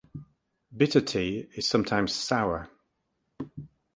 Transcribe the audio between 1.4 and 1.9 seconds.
is